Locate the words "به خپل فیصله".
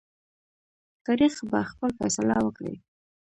1.51-2.35